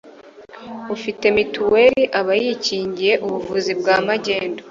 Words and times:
ufite 0.95 1.25
mituweli 1.35 2.03
aba 2.19 2.33
yikingiye 2.41 3.13
ubuvuzi 3.25 3.71
bwa 3.79 3.95
magendu 4.07 4.59